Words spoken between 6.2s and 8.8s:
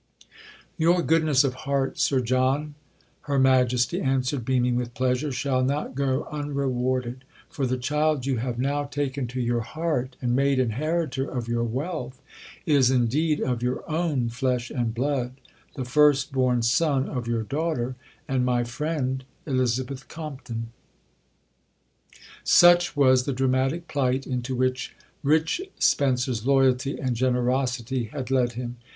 unrewarded; for the child you have